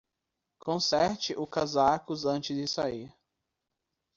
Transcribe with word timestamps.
Conserte 0.57 1.35
o 1.37 1.45
casaco 1.45 2.15
antes 2.27 2.57
de 2.57 2.67
sair. 2.67 3.13